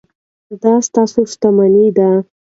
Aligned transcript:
دا 0.61 0.73
ستاسو 0.87 1.19
شتمني 1.31 1.87
ده. 1.97 2.09